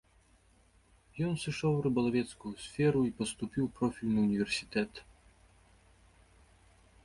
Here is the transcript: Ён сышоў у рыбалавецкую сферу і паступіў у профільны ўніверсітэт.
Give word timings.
Ён 1.27 1.33
сышоў 1.43 1.73
у 1.81 1.83
рыбалавецкую 1.87 2.53
сферу 2.65 2.99
і 3.09 3.15
паступіў 3.21 3.63
у 3.69 3.69
профільны 3.79 4.19
ўніверсітэт. 4.27 5.05